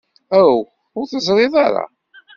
[0.39, 0.55] Aw,
[0.97, 1.85] ur teẓrid ara?